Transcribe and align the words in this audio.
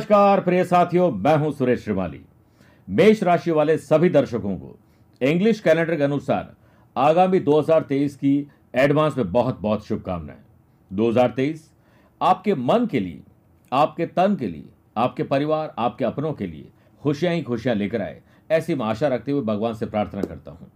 नमस्कार, 0.00 0.40
प्रिय 0.40 0.64
साथियों, 0.64 1.10
मैं 1.10 1.36
हूँ 1.36 1.52
सुरेश 1.52 1.84
श्रीमाली 1.84 2.20
मेष 2.88 3.22
राशि 3.22 3.50
वाले 3.50 3.78
सभी 3.78 4.08
दर्शकों 4.08 4.56
को 4.56 4.78
इंग्लिश 5.20 5.60
कैलेंडर 5.60 5.96
के 5.96 6.02
अनुसार 6.02 6.54
आगामी 6.96 7.40
2023 7.40 8.14
की 8.14 8.48
एडवांस 8.74 9.16
में 9.16 9.32
बहुत 9.32 9.60
बहुत 9.60 9.86
शुभकामनाएँ 9.86 10.38
2023 10.92 11.58
आपके 12.22 12.54
मन 12.54 12.86
के 12.86 13.00
लिए, 13.00 13.22
आपके 13.72 14.06
तन 14.06 14.36
के 14.36 14.46
लिए, 14.46 14.68
आपके 14.96 15.22
परिवार, 15.22 15.74
आपके 15.78 16.04
अपनों 16.04 16.32
के 16.32 16.46
लिए 16.46 16.70
खुशियाँ 17.02 17.34
ही 17.34 17.42
खुशियाँ 17.42 17.76
लेकर 17.76 18.02
आए, 18.02 18.20
ऐसी 18.50 18.74
मैं 18.74 18.86
आशा 18.86 19.08
रखते 19.08 19.32
हुए 19.32 19.42
भगवान 19.42 19.74
से 19.74 19.86
प्रार्थना 19.86 20.22
करता 20.22 20.50
हूँ। 20.50 20.70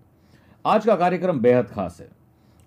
आज 0.67 0.87
का 0.87 0.97
कार्यक्रम 0.97 1.41
बेहद 1.41 1.67
खास 1.67 1.99
है। 2.01 2.09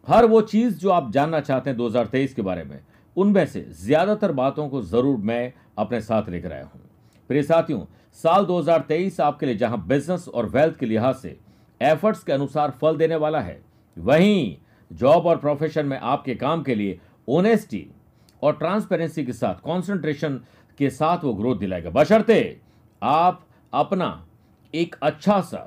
हर 0.08 0.26
वो 0.26 0.42
चीज़ 0.42 0.78
जो 0.78 0.90
आप 0.90 1.12
जानना 1.12 1.40
चाहते 1.40 1.70
हैं 1.70 1.78
2023 1.78 2.34
के 2.34 2.42
बारे 2.42 2.64
में 2.64 2.80
उनमें 3.18 3.46
से 3.46 3.62
ज़्यादातर 3.76 4.32
बातों 4.34 4.68
को 4.70 4.82
ज़रूर 4.84 5.18
मैं 5.20 5.54
अपने 5.78 6.02
साथ 6.02 6.30
लेकर 6.30 6.52
आया 6.54 6.64
हूँ। 6.64 6.82
प्रिय 7.30 7.44
साथियों, 7.44 7.86
साल 8.20 8.46
2023 8.46 9.20
आपके 9.22 9.46
लिए 9.46 9.56
जहाँ 9.56 9.86
बिज़नेस 9.88 10.28
और 10.28 10.46
वेल्थ 10.48 10.78
के 10.80 10.86
लिहाज 10.86 11.16
से 11.16 11.38
एफर्ट्स 11.82 12.24
के 12.24 12.34
अनुसार 12.34 12.74
फल 12.82 12.98
देने 12.98 13.16
वाला 13.16 13.40
है, 13.42 13.60
वहीं 13.98 14.56
जॉब 14.92 15.26
और 15.26 15.38
प्रोफेशन 15.38 15.86
में 15.86 15.98
आपके 16.00 16.36
काम 16.36 16.64
के 16.64 16.76
लिए 16.76 17.00
ओनेस्टी 17.28 17.86
और 18.42 18.56
ट्रांसपेरेंसी 18.58 19.26
के 19.26 19.34
साथ 19.34 19.62
कॉन्सेंट्रेशन 19.62 20.40
के 20.80 20.90
साथ 20.92 21.24
वो 21.24 21.34
ग्रोथ 21.34 21.58
दिलाएगा। 21.58 21.90
बशर्ते 21.92 22.60
आप 23.02 23.46
अपना 23.74 24.10
एक 24.74 24.96
अच्छा 25.02 25.40
सा 25.42 25.58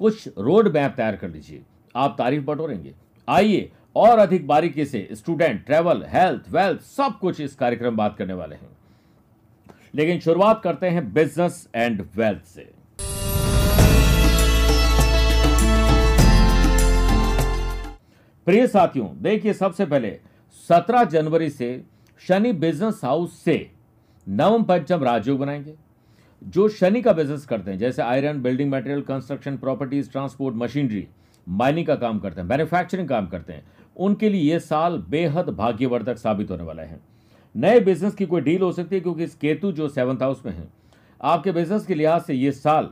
कुछ 0.00 0.28
रोड 0.38 0.68
मैप 0.68 0.94
तैयार 0.96 1.16
कर 1.16 1.28
लीजिए। 1.28 1.62
आप 1.94 2.14
तारीफ़ 2.18 2.44
बटोरेंगे। 2.44 2.94
आइए 3.28 3.70
और 3.96 4.18
अधिक 4.18 4.46
बारीकी 4.46 4.84
से 4.84 5.08
स्टूडेंट 5.12 5.64
ट्रेवल 5.66 6.04
हेल्थ 6.08 6.42
वेल्थ 6.50 6.80
सब 6.80 7.18
कुछ 7.18 7.40
इस 7.40 7.54
कार्यक्रम 7.54 7.96
बात 7.96 8.16
करने 8.16 8.32
वाले 8.32 8.56
हैं। 8.56 8.68
लेकिन 9.94 10.20
शुरुआत 10.20 10.60
करते 10.64 10.88
हैं 10.88 11.12
बिज़नेस 11.12 11.68
एंड 11.74 12.00
वेल्थ 12.16 12.44
से। 12.44 12.72
प्रिय 18.46 18.66
साथियों, 18.66 19.08
देखिए 19.22 19.52
सबसे 19.52 19.86
पहले 19.86 20.18
17 20.68 21.04
जनवरी 21.04 21.50
से 21.50 21.84
शनि 22.22 22.52
बिज़नेस 22.52 23.00
हाउस 23.04 23.38
से 23.38 23.70
नवम 24.28 24.62
पंचम 24.62 25.04
राजयोग 25.04 25.38
बनाएँगे, 25.38 25.74
जो 26.42 26.68
शनि 26.68 27.02
का 27.02 27.12
बिज़नेस 27.12 27.44
करते 27.46 27.70
हैं, 27.70 27.78
जैसे 27.78 28.02
iron 28.02 28.42
building 28.42 28.70
material 28.70 29.02
construction 29.02 29.56
properties 29.56 30.10
transport 30.10 30.56
machinery 30.56 31.06
mining 31.48 31.86
का 31.86 31.94
काम 31.94 32.18
करते 32.18 32.40
हैं 32.40 32.48
मैन्युफैक्चरिंग 32.48 33.08
काम 33.08 33.26
करते 33.26 33.52
हैं। 33.52 33.62
उनके 33.96 34.28
लिए 34.28 34.52
ये 34.52 34.58
साल 34.60 34.98
बेहद 35.08 35.48
भाग्यवर्धक 35.48 36.18
साबित 36.18 36.50
होने 36.50 36.64
वाला 36.64 36.82
है। 36.82 36.98
नए 37.54 37.80
बिज़नेस 37.80 38.14
की 38.14 38.26
कोई 38.26 38.40
डील 38.40 38.62
हो 38.62 38.70
सकती 38.72 38.94
है 38.96 39.00
क्योंकि 39.00 39.24
इस 39.24 39.34
केतु 39.34 39.72
जो 39.72 39.88
सेवंथ 39.88 40.22
हाउस 40.22 40.42
में 40.46 40.52
है, 40.52 40.68
आपके 41.20 41.52
बिज़नेस 41.52 41.86
के 41.86 41.94
लिहाज 41.94 42.22
से 42.22 42.34
ये 42.34 42.52
साल 42.52 42.90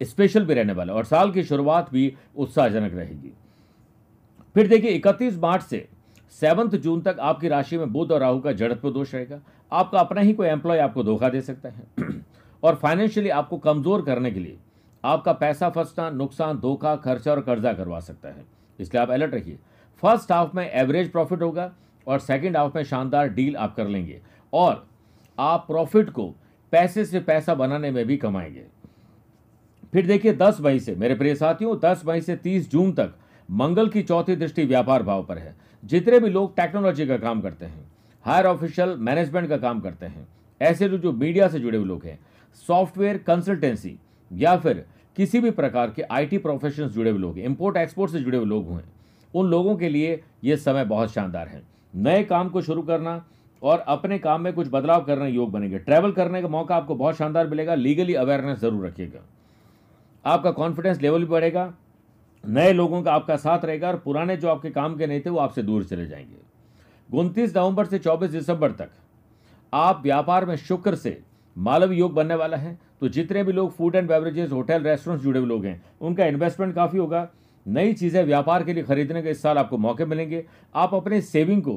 स्पेशल 0.00 0.44
भी 0.46 0.54
रहने 0.54 0.72
वाला 0.72 0.92
है 0.92 0.98
और 0.98 1.04
साल 1.04 1.30
की 1.32 1.42
शुरुआत 1.44 1.92
भी 1.92 2.12
उत्साहजनक 2.36 2.94
रहेगी। 2.94 3.32
फिर 4.56 4.68
देखिए 4.68 4.90
31 4.90 5.38
मार्च 5.38 5.62
से 5.62 5.86
सेवंथ 6.32 6.76
जून 6.78 7.00
तक 7.00 7.16
आपकी 7.20 7.48
राशि 7.48 7.78
में 7.78 7.92
बुध 7.92 8.12
और 8.12 8.20
राहु 8.20 8.40
का 8.40 8.52
जड़त्व 8.52 8.90
दोष 8.90 9.14
रहेगा। 9.14 9.40
आपका 9.72 9.98
अपना 10.00 10.20
ही 10.20 10.32
कोई 10.32 10.46
एम्प्लॉय 10.46 10.78
आपको 10.78 11.02
धोखा 11.02 11.28
दे 11.28 11.40
सकता 11.40 11.68
है। 11.68 12.24
और 12.62 12.74
फाइनेंशियली 12.74 13.30
आपको 13.30 13.58
कमज़ोर 13.58 14.02
करने 14.02 14.30
के 14.30 14.40
लिए 14.40 14.56
आपका 15.04 15.32
पैसा 15.32 15.68
फंसना, 15.70 16.08
नुकसान, 16.10 16.58
धोखा, 16.58 16.94
खर्चा 16.96 17.30
और 17.30 17.40
कर्जा 17.40 17.72
करवा 17.72 18.00
सकता 18.00 18.28
है। 18.28 18.44
इसलिए 18.78 19.02
आप 19.02 19.10
अलर्ट 19.10 19.34
रखिए। 19.34 19.58
फ़र्स्ट 20.02 20.32
हाफ़ 20.32 20.50
में 20.54 20.70
एवरेज 20.70 21.10
प्रॉफिट 21.12 21.42
होगा 21.42 21.72
और 22.06 22.18
सेकेंड 22.18 22.56
हाफ़ 22.56 22.72
में 22.76 22.82
शानदार 22.84 23.28
डील 23.28 23.56
आप 23.56 23.74
कर 23.76 23.88
लेंगे 23.88 24.20
और 24.52 24.86
आप 25.38 25.64
प्रॉफिट 25.66 26.10
को 26.10 26.34
पैसे 26.72 27.04
से 27.04 27.20
पैसा 27.20 27.54
बनाने 27.54 27.90
में 27.90 28.06
भी 28.06 28.16
कमाएँगे। 28.16 28.64
फिर 29.92 30.06
देखिए 30.06 30.32
10 30.32 30.60
मई 30.60 30.80
से, 30.80 30.94
मेरे 30.94 31.14
प्रिय 31.14 31.34
साथियों 31.34 31.78
10 31.78 32.02
मई 32.06 32.20
से 32.20 32.36
30 32.36 32.70
जून 32.70 32.92
तक 32.92 33.14
मंगल 33.50 33.88
की 33.88 34.02
चौथी 34.02 34.36
दृष्टि 34.36 34.64
व्यापार 34.64 35.02
भाव 35.02 35.24
पर 35.24 35.38
है। 35.38 35.54
जितने 35.84 36.18
भी 36.20 36.30
लोग 36.30 36.56
टेक्नोलॉजी 36.56 37.06
का 37.06 37.16
काम 37.16 37.40
करते 37.40 37.66
हैं, 37.66 37.84
हायर 38.24 38.46
ऑफिशियल 38.46 38.96
मैनेजमेंट 38.98 39.48
का 39.48 39.56
काम 39.56 39.80
करते 39.80 40.06
हैं, 40.06 40.26
ऐसे 40.60 40.88
लोग 40.88 41.00
जो 41.00 41.12
मीडिया 41.12 41.48
से 41.48 41.60
जुड़े 41.60 41.78
हुए 41.78 41.86
लोग 41.86 42.04
हैं, 42.04 42.18
सॉफ्टवेयर 42.68 43.18
कंसल्टेंसी 43.18 43.98
या 44.32 44.56
फिर 44.56 44.84
किसी 45.16 45.40
भी 45.40 45.50
प्रकार 45.50 45.90
के 45.90 46.02
आईटी 46.02 46.38
प्रोफेशनल 46.38 46.88
जुड़े 46.88 47.10
हुए 47.10 47.20
लोग, 47.20 47.38
इंपोर्ट 47.38 47.76
एक्सपोर्ट 47.76 48.12
से 48.12 48.20
जुड़े 48.20 48.38
हुए 48.38 48.46
लोग 48.46 48.70
हैं 48.70 48.84
उन 49.36 49.46
लोगों 49.46 49.76
के 49.76 49.88
लिए 49.88 50.20
ये 50.44 50.56
समय 50.56 50.84
बहुत 50.84 51.12
शानदार 51.12 51.48
है। 51.48 51.62
नए 51.94 52.22
काम 52.24 52.48
को 52.48 52.62
शुरू 52.62 52.82
करना 52.82 53.24
और 53.62 53.78
अपने 53.78 54.18
काम 54.18 54.40
में 54.40 54.52
कुछ 54.52 54.68
बदलाव 54.72 55.04
करने 55.04 55.28
योग 55.30 55.50
बनेंगे। 55.50 55.78
ट्रैवल 55.78 56.12
करने 56.12 56.42
का 56.42 56.48
मौका 56.48 56.76
आपको 56.76 56.94
बहुत 56.94 57.16
शानदार 57.16 57.46
मिलेगा। 57.46 57.74
लीगली 57.74 58.14
अवेयरनेस 58.14 58.58
ज़रूर 58.58 58.86
रखिएगा। 58.86 59.20
आपका 60.24 60.50
कॉन्फिडेंस 60.50 61.00
लेवल 61.00 61.20
भी 61.20 61.26
बढ़ेगा। 61.26 61.72
नए 62.44 62.72
लोगों 62.72 63.02
का 63.02 63.12
आपका 63.12 63.36
साथ 63.36 63.64
रहेगा 63.64 63.88
और 63.88 63.96
पुराने 63.96 64.36
जो 64.36 64.48
आपके 64.48 64.70
काम 64.70 64.96
के 64.96 65.06
नहीं 65.06 65.20
थे 65.20 65.30
वो 65.30 65.38
आपसे 65.38 65.62
दूर 65.62 65.84
चले 65.84 66.06
जाएँगे। 66.06 66.44
उनतीस 67.10 67.56
नवंबर 67.56 67.86
से 67.86 67.98
24 67.98 68.30
दिसंबर 68.30 68.70
तक 68.70 68.90
आप 69.72 70.02
व्यापार 70.02 70.44
में 70.46 70.56
शुक्र 70.56 70.94
से 70.94 71.20
मालव 71.56 71.92
योग 71.92 72.14
बनने 72.14 72.34
वाला 72.34 72.56
है। 72.56 72.78
तो 73.00 73.08
जितने 73.08 73.42
भी 73.44 73.52
लोग 73.52 73.70
food 73.72 73.94
and 73.94 74.08
beverages 74.08 74.52
hotel 74.52 74.82
restaurants 74.82 75.24
जुड़े 75.24 75.40
हुए 75.40 75.48
लोग 75.48 75.64
हैं, 75.64 75.82
उनका 76.00 76.26
इन्वेस्टमेंट 76.26 76.74
काफ़ी 76.74 76.98
होगा। 76.98 77.28
नई 77.66 77.92
चीज़ें 77.92 78.22
व्यापार 78.24 78.64
के 78.64 78.72
लिए 78.72 78.82
खरीदने 78.84 79.22
के 79.22 79.30
इस 79.30 79.42
साल 79.42 79.58
आपको 79.58 79.78
मौके 79.78 80.04
मिलेंगे। 80.04 80.44
आप 80.74 80.94
अपने 80.94 81.20
सेविंग 81.22 81.62
को 81.62 81.72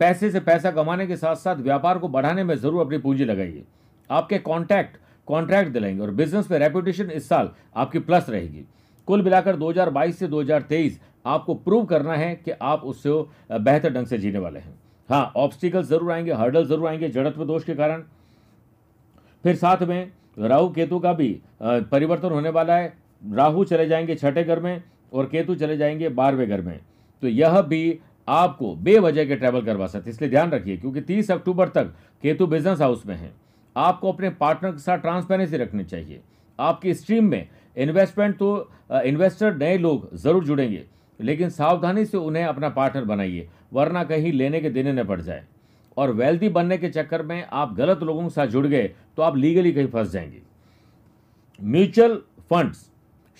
पैसे 0.00 0.30
से 0.30 0.40
पैसा 0.40 0.70
कमाने 0.70 1.06
के 1.06 1.16
साथ 1.16 1.36
साथ 1.36 1.56
व्यापार 1.58 1.98
को 1.98 2.08
बढ़ाने 2.08 2.44
में 2.44 2.54
ज़रूर 2.56 2.80
अपनी 2.80 2.98
पूंजी 2.98 3.24
लगाइए। 3.24 3.64
आपके 4.10 4.38
कॉन्टैक्ट 4.40 4.96
कॉन्ट्रैक्ट 5.28 5.72
दिलाएँगे 5.72 6.02
और 6.02 6.10
बिज़नेस 6.12 6.50
में 6.50 6.58
रेपुटेशन 6.58 7.10
इस 7.10 7.28
साल 7.28 7.50
आपकी 7.76 7.98
प्लस 8.00 8.28
रहेगी। 8.30 8.64
कुल 9.08 9.22
मिलाकर 9.22 9.56
2022 9.56 10.18
से 10.18 10.28
2023 10.28 10.98
आपको 11.26 11.54
प्रूव 11.56 11.84
करना 11.86 12.14
है 12.14 12.34
कि 12.36 12.50
आप 12.52 12.82
उससे 12.84 13.10
बेहतर 13.54 13.92
ढंग 13.94 14.06
से 14.06 14.18
जीने 14.18 14.38
वाले 14.38 14.58
हैं। 14.58 14.74
हाँ 15.08 15.32
ऑब्स्टिकल 15.36 15.82
ज़रूर 15.84 16.12
आएँगे 16.12 16.32
हर्डल 16.32 16.66
ज़रूर 16.66 16.88
आएँगे, 16.88 17.08
जड़त्व 17.08 17.44
दोष 17.44 17.64
के 17.64 17.74
कारण। 17.74 18.02
फिर 19.44 19.56
साथ 19.56 19.82
में 19.82 20.10
राहु 20.38 20.68
केतु 20.68 20.98
का 20.98 21.12
भी 21.12 21.40
परिवर्तन 21.62 22.30
होने 22.30 22.48
वाला 22.50 22.76
है। 22.76 22.92
राहु 23.32 23.64
चले 23.64 23.86
जाएँगे 23.86 24.14
छठे 24.14 24.44
घर 24.44 24.60
में 24.60 24.82
और 25.12 25.26
केतु 25.26 25.54
चले 25.54 25.76
जाएँगे 25.76 26.08
बारहवें 26.10 26.48
घर 26.48 26.60
में। 26.60 26.78
तो 27.22 27.28
यह 27.28 27.60
भी 27.62 27.98
आपको 28.28 28.74
बेवजह 28.76 29.24
के 29.24 29.36
ट्रैवल 29.36 29.62
करवा 29.62 29.86
सकते 29.86 30.10
इसलिए 30.10 30.30
ध्यान 30.30 30.50
रखिए, 30.50 30.76
क्योंकि 30.76 31.00
30 31.02 31.30
अक्टूबर 31.30 31.68
तक 31.68 31.92
केतु 32.22 32.46
बिज़नेस 32.46 32.80
हाउस 32.80 33.06
में 33.06 33.14
है। 33.16 33.32
आपको 33.76 34.12
अपने 34.12 34.30
पार्टनर 34.32 34.72
के 34.72 34.78
साथ 34.78 34.98
ट्रांसपेरेंसी 34.98 35.56
रखनी 35.56 35.84
चाहिए। 35.84 36.20
आपकी 36.58 36.94
स्ट्रीम 36.94 37.24
में 37.24 37.48
इन्वेस्टमेंट 37.76 38.36
तो 38.36 38.70
इन्वेस्टर 38.96 39.56
नए 39.56 39.76
लोग 39.78 40.08
ज़रूर 40.16 40.44
जुड़ेंगे, 40.44 40.84
लेकिन 41.20 41.50
सावधानी 41.50 42.04
से 42.04 42.16
उन्हें 42.18 42.44
अपना 42.44 42.68
पार्टनर 42.70 43.04
बनाइए, 43.04 43.48
वरना 43.72 44.02
कहीं 44.04 44.32
लेने 44.32 44.60
के 44.60 44.70
देने 44.70 44.92
न 44.92 45.04
पड़ 45.04 45.20
जाए। 45.20 45.44
और 45.96 46.12
वेल्थी 46.12 46.48
बनने 46.48 46.76
के 46.78 46.88
चक्कर 46.90 47.22
में 47.22 47.44
आप 47.44 47.74
गलत 47.74 48.02
लोगों 48.02 48.22
के 48.22 48.30
साथ 48.30 48.46
जुड़ 48.46 48.66
गए 48.66 48.90
तो 49.16 49.22
आप 49.22 49.36
लीगली 49.36 49.72
कहीं 49.72 49.86
फंस 49.86 50.10
जाएँगे। 50.10 50.42
म्यूचुअल 51.58 52.16
फंड्स 52.50 52.88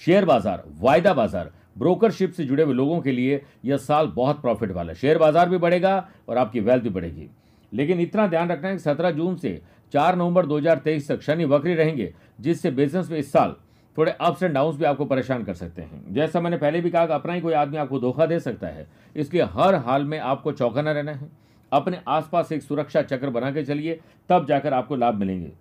शेयर 0.03 0.25
बाज़ार, 0.25 0.65
वायदा 0.81 1.13
बाज़ार 1.15 1.51
ब्रोकरशिप 1.79 2.33
से 2.33 2.45
जुड़े 2.45 2.63
हुए 2.63 2.75
लोगों 2.75 3.01
के 3.01 3.13
लिए 3.13 3.41
यह 3.65 3.77
साल 3.79 4.07
बहुत 4.07 4.41
प्रॉफिट 4.43 4.73
वाला 4.73 4.93
है। 4.93 4.99
शेयर 4.99 5.19
बाज़ार 5.19 5.49
भी 5.49 5.59
बढ़ेगा 5.59 6.09
और 6.29 6.39
आपकी 6.39 6.61
वेल्थ 6.61 6.83
भी 6.83 6.91
बढ़ेगी। 6.91 7.29
लेकिन 7.73 8.01
इतना 8.01 8.27
ध्यान 8.27 8.51
रखना 8.51 8.69
है 8.69 8.75
कि 8.75 8.81
सत्रह 8.81 9.11
जून 9.11 9.37
से 9.37 9.61
चार 9.93 10.17
नवंबर 10.17 10.47
2023 10.47 11.09
तक 11.09 11.23
शनि 11.23 11.45
वक्री 11.47 11.75
रहेंगे, 11.75 12.13
जिससे 12.41 12.71
बिज़नेस 12.71 13.11
में 13.11 13.19
इस 13.19 13.33
साल 13.33 13.55
थोड़े 13.97 14.13
अप्स 14.13 14.43
एंड 14.43 14.55
डाउन्स 14.55 14.77
भी 14.77 14.85
आपको 14.85 15.05
परेशान 15.05 15.45
कर 15.45 15.55
सकते 15.55 15.83
हैं। 15.83 16.15
जैसा 16.15 16.41
मैंने 16.41 16.57
पहले 16.57 16.81
भी 16.81 16.91
कहा 16.91 17.07
कि 17.07 17.13
अपना 17.13 17.33
ही 17.33 17.41
कोई 17.41 17.53
आदमी 17.55 17.77
आपको 17.77 17.99
धोखा 18.01 18.27
दे 18.27 18.39
सकता 18.41 18.67
है, 18.67 18.87
इसलिए 19.17 19.43
हर 19.45 19.75
हाल 19.77 20.05
में 20.05 20.19
आपको 20.19 20.53
चौकना 20.53 20.93
रहना 20.93 21.13
है। 21.13 21.31
अपने 21.73 22.01
आसपास 22.09 22.53
एक 22.53 22.63
सुरक्षा 22.63 23.03
चक्र 23.03 23.31
बना 23.31 23.51
के 23.51 23.65
चलिए, 23.65 23.99
तब 24.31 24.47
जाकर 24.47 24.75
आपको 24.75 24.97
लाभ 24.97 25.15
मिलेंगे। 25.15 25.53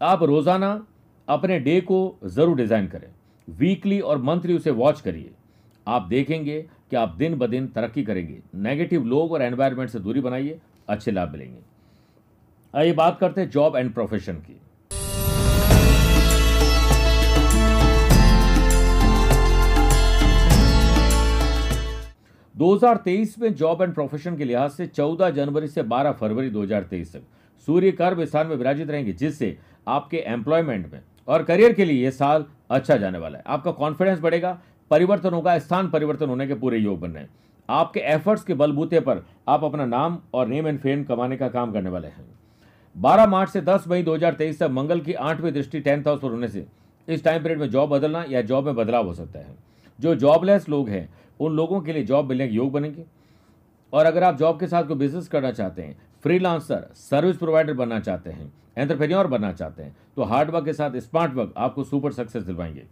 आप 0.00 0.22
रोज़ाना 0.22 0.86
अपने 1.28 1.58
डे 1.60 1.80
को 1.80 2.18
ज़रूर 2.24 2.56
डिज़ाइन 2.56 2.86
करें। 2.86 3.08
वीकली 3.58 4.00
और 4.00 4.22
मंथली 4.22 4.56
उसे 4.56 4.70
वॉच 4.72 5.00
करिए। 5.00 5.30
आप 5.86 6.02
देखेंगे 6.02 6.60
कि 6.90 6.96
आप 6.96 7.14
दिन 7.18 7.34
ब 7.34 7.46
दिन 7.46 7.66
तरक्की 7.66 8.02
करेंगे। 8.04 8.38
नेगेटिव 8.54 9.04
लोग 9.04 9.32
और 9.32 9.42
एनवायरनमेंट 9.42 9.90
से 9.90 9.98
दूरी 9.98 10.20
बनाइए, 10.20 10.58
अच्छे 10.88 11.10
लाभ 11.10 11.32
मिलेंगे। 11.32 11.58
आइए 12.74 12.92
बात 12.92 13.18
करते 13.20 13.40
हैं 13.40 13.50
जॉब 13.50 13.76
एंड 13.76 13.92
प्रोफेशन 13.94 14.34
की। 14.34 14.58
दो 22.54 22.74
हज़ार 22.74 22.96
तेईस 22.96 23.38
में 23.38 23.54
जॉब 23.54 23.82
एंड 23.82 23.92
प्रोफेशन 23.94 24.36
के 24.36 24.44
लिहाज 24.44 24.70
से 24.70 24.86
14 24.86 25.30
जनवरी 25.30 25.68
से 25.68 25.82
12 25.84 26.12
फरवरी 26.12 26.50
2023 26.50 27.12
तक। 27.12 27.22
सूर्य 27.68 27.90
कर्म 27.92 28.24
स्थान 28.24 28.46
में 28.46 28.56
विराजित 28.56 28.90
रहेंगे, 28.90 29.12
जिससे 29.12 29.56
आपके 29.86 30.16
एम्प्लॉयमेंट 30.28 30.92
में 30.92 31.00
और 31.28 31.42
करियर 31.42 31.72
के 31.72 31.84
लिए 31.84 32.04
यह 32.04 32.10
साल 32.10 32.44
अच्छा 32.72 32.96
जाने 32.96 33.18
वाला 33.18 33.38
है। 33.38 33.44
आपका 33.46 33.70
कॉन्फिडेंस 33.70 34.20
बढ़ेगा, 34.20 34.58
परिवर्तन 34.90 35.30
होगा, 35.30 35.58
स्थान 35.58 35.90
परिवर्तन 35.90 36.28
होने 36.28 36.46
के 36.46 36.54
पूरे 36.54 36.78
योग 36.78 37.00
बन 37.00 37.10
रहे 37.10 37.22
हैं। 37.22 37.30
आपके 37.68 38.00
एफर्ट्स 38.00 38.44
के 38.44 38.54
बलबूते 38.54 39.00
पर 39.00 39.26
आप 39.48 39.64
अपना 39.64 39.86
नाम 39.86 40.18
और 40.34 40.46
नेम 40.46 40.66
एंड 40.66 40.78
फेम 40.78 41.04
कमाने 41.04 41.36
का 41.36 41.48
काम 41.48 41.72
करने 41.72 41.90
वाले 41.90 42.08
हैं। 42.08 42.24
12 42.96 43.26
मार्च 43.26 43.50
से 43.50 43.60
10 43.60 43.84
मई 43.88 44.02
2023 44.02 44.58
तक 44.58 44.68
मंगल 44.70 45.00
की 45.00 45.12
आठवीं 45.12 45.52
दृष्टि 45.52 45.80
टेंथ 45.80 46.02
हाउस 46.06 46.20
पर 46.20 46.28
होने 46.28 46.48
से 46.48 46.66
इस 47.08 47.24
टाइम 47.24 47.42
पीरियड 47.42 47.60
में 47.60 47.70
जॉब 47.70 47.90
बदलना 47.90 48.24
या 48.28 48.42
जॉब 48.42 48.66
में 48.66 48.74
बदलाव 48.74 49.06
हो 49.06 49.14
सकता 49.14 49.38
है। 49.38 49.54
जो 50.00 50.14
जॉबलेस 50.14 50.68
लोग 50.68 50.88
हैं, 50.88 51.08
उन 51.40 51.52
लोगों 51.52 51.80
के 51.80 51.92
लिए 51.92 52.02
जॉब 52.02 52.28
मिलने 52.28 52.48
के 52.48 52.54
योग 52.54 52.72
बनेंगे। 52.72 53.04
और 53.92 54.06
अगर 54.06 54.22
आप 54.22 54.36
जॉब 54.38 54.60
के 54.60 54.66
साथ 54.66 54.84
कोई 54.84 54.96
बिज़नेस 54.96 55.28
करना 55.28 55.50
चाहते 55.50 55.82
हैं 55.82 55.96
फ्रीलांसर 56.22 56.88
सर्विस 56.94 57.36
प्रोवाइडर 57.36 57.72
बनना 57.72 58.00
चाहते 58.00 58.30
हैं 58.30 58.52
एंटरप्रेन्योर 58.78 59.26
बनना 59.26 59.52
चाहते 59.52 59.82
हैं 59.82 59.96
तो 60.16 60.22
हार्ड 60.22 60.50
वर्क 60.50 60.64
के 60.64 60.72
साथ 60.72 60.96
स्मार्ट 60.96 61.34
वर्क 61.34 61.54
आपको 61.56 61.84
सुपर 61.84 62.12
सक्सेस 62.12 62.42
दिलवाएँगे। 62.42 62.84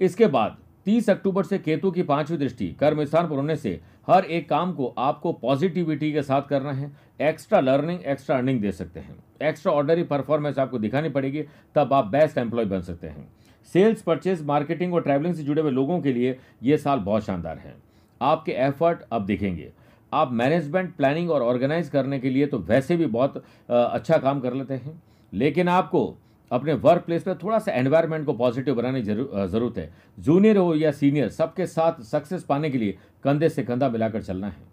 इसके 0.00 0.26
बाद 0.26 0.56
30 0.86 1.10
अक्टूबर 1.10 1.44
से 1.44 1.58
केतु 1.58 1.90
की 1.90 2.02
पांचवी 2.02 2.36
दृष्टि, 2.36 2.68
कर्म 2.72 3.04
स्थान 3.04 3.28
पर 3.28 3.36
होने 3.36 3.56
से 3.56 3.80
हर 4.06 4.24
एक 4.24 4.48
काम 4.48 4.72
को 4.72 4.86
आपको 4.98 5.32
पॉजिटिविटी 5.32 6.12
के 6.12 6.22
साथ 6.22 6.42
करना 6.42 6.72
है। 6.72 6.90
एक्स्ट्रा 7.20 7.60
लर्निंग 7.60 8.00
एक्स्ट्रा 8.02 8.36
अर्निंग 8.36 8.60
दे 8.60 8.72
सकते 8.72 9.00
हैं। 9.00 9.16
एक्स्ट्रा 9.42 9.72
ऑर्डनरी 9.72 10.02
परफॉर्मेंस 10.02 10.58
आपको 10.58 10.78
दिखानी 10.78 11.08
पड़ेगी, 11.08 11.42
तब 11.74 11.92
आप 11.92 12.06
बेस्ट 12.06 12.38
एम्प्लॉय 12.38 12.64
बन 12.64 12.80
सकते 12.80 13.06
हैं। 13.06 13.28
सेल्स 13.72 14.02
परचेज 14.02 14.44
मार्केटिंग 14.44 14.94
और 14.94 15.02
ट्रैवलिंग 15.02 15.34
से 15.34 15.42
जुड़े 15.42 15.62
हुए 15.62 15.70
लोगों 15.70 16.00
के 16.00 16.12
लिए 16.12 16.38
ये 16.62 16.78
साल 16.78 16.98
बहुत 16.98 17.24
शानदार 17.24 17.58
है। 17.58 17.87
आपके 18.20 18.52
एफर्ट 18.52 18.98
अब 19.12 19.26
दिखेंगे। 19.26 19.72
आप 20.12 20.32
मैनेजमेंट 20.32 20.94
प्लानिंग 20.96 21.30
और 21.30 21.42
ऑर्गेनाइज 21.42 21.88
करने 21.88 22.18
के 22.20 22.30
लिए 22.30 22.46
तो 22.46 22.58
वैसे 22.60 22.96
भी 22.96 23.06
बहुत 23.08 23.42
अच्छा 23.68 24.18
काम 24.18 24.40
कर 24.40 24.54
लेते 24.54 24.74
हैं। 24.74 25.02
लेकिन 25.32 25.68
आपको 25.68 26.16
अपने 26.50 26.72
वर्क 26.74 27.02
प्लेस 27.06 27.22
पर 27.22 27.34
थोड़ा 27.42 27.58
सा 27.58 27.72
एनवायरनमेंट 27.72 28.24
को 28.26 28.32
पॉजिटिव 28.34 28.74
बनाने 28.74 29.02
ज़रूरत 29.02 29.78
है। 29.78 29.90
जूनियर 30.18 30.56
हो 30.56 30.74
या 30.74 30.90
सीनियर 30.92 31.28
सबके 31.30 31.66
साथ 31.66 32.00
सक्सेस 32.02 32.44
पाने 32.44 32.70
के 32.70 32.78
लिए 32.78 32.96
कंधे 33.24 33.48
से 33.48 33.62
कंधा 33.62 33.88
मिलाकर 33.88 34.22
चलना 34.22 34.46
है। 34.46 34.66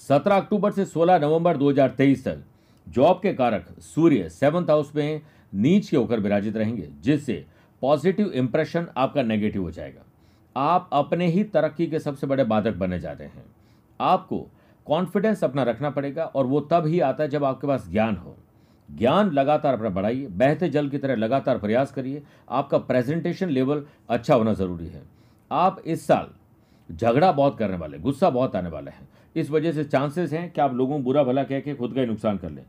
सत्रह 0.00 0.36
अक्टूबर 0.36 0.70
से 0.70 0.84
सोलह 0.84 1.18
नवंबर 1.18 1.56
2023 1.56 2.24
तक 2.24 2.42
जॉब 2.86 3.20
के 3.22 3.32
कारक 3.34 3.66
सूर्य 3.84 4.28
सेवंथ 4.30 4.70
हाउस 4.70 4.92
में 4.96 5.20
नीच 5.52 5.88
के 5.90 5.96
होकर 5.96 6.20
विराजित 6.20 6.56
रहेंगे, 6.56 6.88
जिससे 7.02 7.44
पॉजिटिव 7.82 8.30
इंप्रेशन 8.30 8.86
आपका 8.96 9.22
नेगेटिव 9.22 9.62
हो 9.62 9.70
जाएगा। 9.70 10.04
आप 10.58 10.88
अपने 10.92 11.26
ही 11.26 11.44
तरक्की 11.44 11.86
के 11.86 11.98
सबसे 11.98 12.26
बड़े 12.26 12.44
बाधक 12.44 12.74
बने 12.74 12.98
जा 13.00 13.12
रहे 13.12 13.28
हैं। 13.28 13.44
आपको 14.00 14.46
कॉन्फिडेंस 14.86 15.44
अपना 15.44 15.62
रखना 15.62 15.90
पड़ेगा 15.90 16.24
और 16.24 16.46
वो 16.46 16.60
तब 16.60 16.86
ही 16.86 17.00
आता 17.00 17.22
है 17.22 17.28
जब 17.28 17.44
आपके 17.44 17.66
पास 17.66 17.88
ज्ञान 17.88 18.16
हो। 18.16 18.36
ज्ञान 18.88 19.30
लगातार 19.30 19.74
अपना 19.74 19.88
बढ़ाइए, 19.88 20.26
बहते 20.26 20.68
जल 20.68 20.88
की 20.88 20.98
तरह 20.98 21.16
लगातार 21.16 21.58
प्रयास 21.58 21.92
करिए। 21.92 22.22
आपका 22.50 22.78
प्रेजेंटेशन 22.78 23.48
लेवल 23.48 23.84
अच्छा 24.08 24.34
होना 24.34 24.54
ज़रूरी 24.54 24.86
है। 24.86 25.02
आप 25.50 25.82
इस 25.86 26.06
साल 26.06 26.30
झगड़ा 26.94 27.32
बहुत 27.32 27.58
करने 27.58 27.76
वाले 27.76 27.98
गुस्सा 27.98 28.30
बहुत 28.30 28.56
आने 28.56 28.68
वाले 28.68 28.90
हैं। 28.90 29.08
इस 29.36 29.50
वजह 29.50 29.72
से 29.72 29.84
चांसेस 29.84 30.32
हैं 30.32 30.50
कि 30.50 30.60
आप 30.60 30.74
लोगों 30.74 30.96
को 30.96 31.04
बुरा 31.04 31.22
भला 31.22 31.44
कह 31.44 31.60
के 31.60 31.74
खुद 31.74 31.94
का 31.94 32.00
ही 32.00 32.06
नुकसान 32.06 32.38
कर 32.38 32.50
लें। 32.50 32.64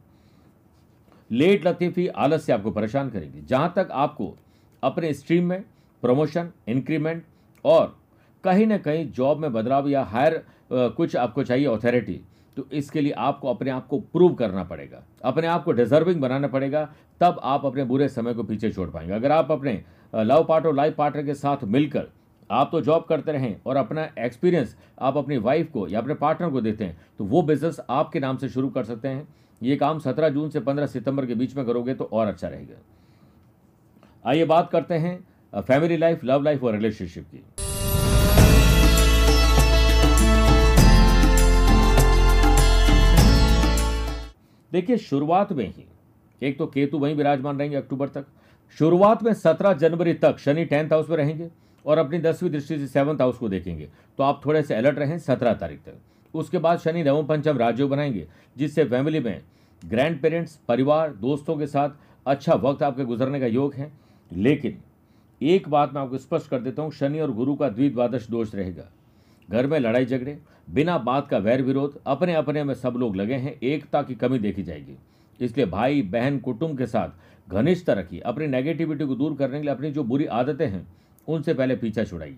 लेट 1.31 1.67
लतीफ़ी 1.67 2.07
आलस 2.07 2.43
से 2.43 2.53
आपको 2.53 2.71
परेशान 2.71 3.09
करेगी। 3.09 3.41
जहाँ 3.41 3.73
तक 3.75 3.89
आपको 3.91 4.35
अपने 4.83 5.13
स्ट्रीम 5.13 5.45
में 5.45 5.63
प्रमोशन 6.01 6.51
इंक्रीमेंट 6.67 7.23
और 7.65 7.95
कहीं 8.43 8.65
ना 8.67 8.77
कहीं 8.77 9.11
जॉब 9.11 9.37
में 9.37 9.51
बदलाव 9.53 9.87
या 9.89 10.03
हायर 10.05 10.43
कुछ 10.71 11.15
आपको 11.15 11.43
चाहिए 11.43 11.65
अथॉरिटी 11.67 12.21
तो 12.57 12.65
इसके 12.73 13.01
लिए 13.01 13.11
आपको 13.13 13.49
अपने 13.49 13.71
आप 13.71 13.87
को 13.87 13.99
प्रूव 13.99 14.33
करना 14.33 14.63
पड़ेगा। 14.63 15.03
अपने 15.23 15.47
आप 15.47 15.63
को 15.63 15.71
डिजर्विंग 15.71 16.21
बनाना 16.21 16.47
पड़ेगा, 16.47 16.83
तब 17.21 17.39
आप 17.43 17.65
अपने 17.65 17.83
बुरे 17.83 18.07
समय 18.09 18.33
को 18.33 18.43
पीछे 18.43 18.71
छोड़ 18.71 18.89
पाएँगे। 18.89 19.13
अगर 19.13 19.31
आप 19.31 19.51
अपने 19.51 19.81
लव 20.13 20.43
पार्टनर 20.43 20.73
लाइफ 20.73 20.95
पार्टनर 20.95 21.25
के 21.25 21.33
साथ 21.35 21.63
मिलकर 21.65 22.07
आप 22.49 22.69
तो 22.71 22.81
जॉब 22.81 23.03
करते 23.03 23.31
रहें 23.31 23.55
और 23.65 23.75
अपना 23.75 24.07
एक्सपीरियंस 24.19 24.75
आप 25.01 25.17
अपनी 25.17 25.37
वाइफ 25.39 25.71
को 25.71 25.87
या 25.87 25.99
अपने 25.99 26.13
पार्टनर 26.15 26.49
को 26.49 26.61
देते 26.61 26.83
हैं 26.83 26.97
तो 27.19 27.25
वो 27.25 27.41
बिज़नेस 27.41 27.79
आपके 27.89 28.19
नाम 28.19 28.37
से 28.37 28.49
शुरू 28.49 28.69
कर 28.69 28.83
सकते 28.83 29.07
हैं। 29.07 29.27
ये 29.61 29.75
काम 29.75 29.99
17 29.99 30.29
जून 30.29 30.49
से 30.49 30.59
15 30.61 30.87
सितंबर 30.87 31.25
के 31.25 31.35
बीच 31.35 31.55
में 31.55 31.65
करोगे 31.65 31.93
तो 31.93 32.09
और 32.13 32.27
अच्छा 32.27 32.47
रहेगा। 32.47 32.75
आइए 34.25 34.45
बात 34.45 34.69
करते 34.71 34.93
हैं 34.95 35.17
फैमिली 35.55 35.97
लाइफ 35.97 36.23
लव 36.23 36.41
लाइफ 36.41 36.63
और 36.63 36.73
रिलेशनशिप 36.73 37.23
की। 37.23 37.43
देखिए, 44.71 44.97
शुरुआत 44.97 45.53
में 45.53 45.67
ही, 45.67 45.85
एक 46.41 46.57
तो 46.57 46.67
केतु 46.67 46.97
वहीं 46.99 47.15
विराजमान 47.15 47.57
रहेंगे 47.57 47.77
अक्टूबर 47.77 48.07
तक। 48.07 48.25
शुरुआत 48.79 49.23
में 49.23 49.33
सत्रह 49.33 49.73
जनवरी 49.73 50.13
तक 50.13 50.37
शनि 50.37 50.65
टेंथ 50.65 50.89
हाउस 50.89 51.09
में 51.09 51.17
रहेंगे 51.17 51.49
और 51.85 51.97
अपनी 51.97 52.19
दसवीं 52.19 52.49
दृष्टि 52.49 52.77
से 52.79 52.87
सेवंथ 52.87 53.21
हाउस 53.21 53.37
को 53.37 53.49
देखेंगे। 53.49 53.89
तो 54.17 54.23
आप 54.23 54.41
थोड़े 54.45 54.63
से 54.63 54.75
अलर्ट 54.75 54.99
रहें, 54.99 55.19
सत्रह 55.19 55.53
तारीख 55.53 55.79
तक। 55.79 55.97
उसके 56.33 56.57
बाद 56.57 56.79
शनि 56.79 57.03
नवम 57.03 57.25
पंचम 57.25 57.57
राजयोग 57.57 57.89
बनाएँगे, 57.89 58.27
जिससे 58.57 58.83
फैमिली 58.83 59.19
में 59.19 59.41
ग्रैंड 59.85 60.21
पेरेंट्स 60.21 60.59
परिवार, 60.67 61.13
दोस्तों 61.13 61.57
के 61.57 61.67
साथ 61.67 61.89
अच्छा 62.25 62.53
वक्त 62.53 62.83
आपके 62.83 63.03
गुजरने 63.03 63.39
का 63.39 63.45
योग 63.45 63.73
है। 63.73 63.91
लेकिन 64.33 64.77
एक 65.41 65.69
बात 65.69 65.93
मैं 65.93 66.01
आपको 66.01 66.17
स्पष्ट 66.17 66.49
कर 66.49 66.59
देता 66.59 66.81
हूँ, 66.81 66.91
शनि 66.91 67.19
और 67.19 67.31
गुरु 67.31 67.55
का 67.55 67.69
द्विद्वादश 67.69 68.29
दोष 68.29 68.55
रहेगा। 68.55 68.83
घर 69.51 69.67
में 69.67 69.79
लड़ाई 69.79 70.05
झगड़े, 70.05 70.39
बिना 70.69 70.97
बात 70.97 71.27
का 71.27 71.37
वैर 71.37 71.61
विरोध 71.61 71.99
अपने 72.07 72.33
अपने 72.33 72.63
में 72.63 72.73
सब 72.73 72.93
लोग 72.93 73.15
लगे 73.15 73.33
हैं, 73.33 73.59
एकता 73.63 74.01
की 74.01 74.15
कमी 74.15 74.39
देखी 74.39 74.63
जाएगी। 74.63 74.97
इसलिए 75.41 75.65
भाई, 75.65 76.01
बहन, 76.01 76.39
कुटुंब 76.39 76.77
के 76.77 76.85
साथ 76.85 77.09
घनिष्ठता 77.51 77.93
रखिए 77.93 78.19
अपनी 78.19 78.47
नेगेटिविटी 78.47 79.05
को 79.05 79.15
दूर 79.15 79.35
करने 79.35 79.57
के 79.57 79.63
लिए 79.63 79.71
अपनी 79.71 79.91
जो 79.91 80.03
बुरी 80.03 80.25
आदतें 80.25 80.67
हैं, 80.67 80.87
उनसे 81.27 81.53
पहले 81.53 81.75
पीछा 81.75 82.03
छुड़ाइए। 82.03 82.37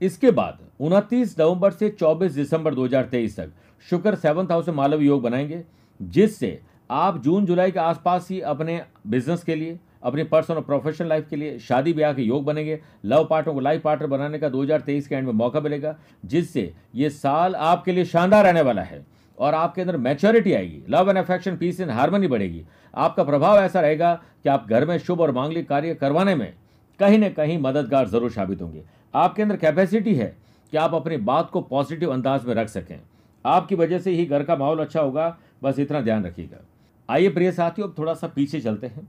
इसके 0.00 0.30
बाद 0.30 0.58
उनतीस 0.80 1.40
नवंबर 1.40 1.70
से 1.70 1.90
24 1.90 2.32
दिसंबर 2.32 2.74
2023 2.74 3.36
तक 3.36 3.50
शुक्र 3.90 4.14
सेवंथ 4.14 4.46
हाउस 4.46 4.68
में 4.68 4.74
मालव 4.74 5.00
योग 5.00 5.22
बनाएँगे, 5.22 5.64
जिससे 6.02 6.60
आप 6.90 7.22
जून 7.22 7.46
जुलाई 7.46 7.70
के 7.70 7.78
आसपास 7.78 8.28
ही 8.30 8.40
अपने 8.40 8.84
बिज़नेस 9.06 9.44
के 9.44 9.54
लिए 9.54 9.78
अपनी 10.08 10.24
पर्सनल 10.24 10.56
और 10.56 10.62
प्रोफेशनल 10.64 11.08
लाइफ 11.08 11.26
के 11.30 11.36
लिए 11.36 11.58
शादी 11.58 11.92
ब्याह 11.92 12.12
के 12.12 12.22
योग 12.22 12.44
बनेंगे। 12.44 12.78
लव 13.04 13.26
पार्टनर 13.30 13.54
को 13.54 13.60
लाइफ 13.60 13.82
पार्टनर 13.82 14.06
बनाने 14.08 14.38
का 14.38 14.48
2023 14.48 15.06
के 15.08 15.14
एंड 15.14 15.26
में 15.26 15.32
मौका 15.34 15.60
मिलेगा, 15.60 15.94
जिससे 16.24 16.72
ये 16.94 17.10
साल 17.10 17.54
आपके 17.54 17.92
लिए 17.92 18.04
शानदार 18.06 18.44
रहने 18.44 18.62
वाला 18.62 18.82
है 18.82 19.04
और 19.38 19.54
आपके 19.54 19.80
अंदर 19.80 19.96
मैच्योरिटी 19.98 20.52
आएगी। 20.52 20.82
Love 20.90 21.08
and 21.08 21.18
affection 21.18 21.56
peace 21.56 21.80
and 21.80 21.90
harmony 21.90 22.26
बढ़ेगी। 22.26 22.64
आपका 22.94 23.24
प्रभाव 23.24 23.58
ऐसा 23.58 23.80
रहेगा 23.80 24.14
कि 24.42 24.48
आप 24.48 24.66
घर 24.68 24.86
में 24.86 24.96
शुभ 24.98 25.20
और 25.20 25.32
मांगलिक 25.32 25.68
कार्य 25.68 25.94
करवाने 25.94 26.34
में 26.34 26.52
कहीं 27.00 27.18
ना 27.18 27.28
कहीं 27.28 27.58
मददगार 27.58 28.08
ज़रूर 28.08 28.30
साबित 28.30 28.62
होंगे। 28.62 28.82
आपके 29.14 29.42
अंदर 29.42 29.56
कैपेसिटी 29.56 30.14
है 30.14 30.36
कि 30.72 30.76
आप 30.76 30.94
अपनी 30.94 31.16
बात 31.16 31.50
को 31.50 31.60
पॉजिटिव 31.60 32.12
अंदाज 32.12 32.44
में 32.44 32.54
रख 32.54 32.68
सकें। 32.68 32.98
आपकी 33.44 33.74
वजह 33.74 33.98
से 33.98 34.10
ही 34.10 34.24
घर 34.26 34.42
का 34.42 34.56
माहौल 34.56 34.78
अच्छा 34.78 35.00
होगा। 35.00 35.36
बस 35.62 35.78
इतना 35.78 36.00
ध्यान 36.00 36.24
रखिएगा। 36.26 36.64
आइए 37.08 37.28
प्रिय 37.28 37.52
साथियों, 37.52 37.88
अब 37.88 37.94
थोड़ा 37.98 38.14
सा 38.14 38.26
पीछे 38.26 38.60
चलते 38.60 38.86
हैं। 38.86 39.06